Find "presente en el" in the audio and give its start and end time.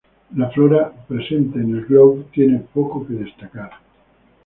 1.07-1.85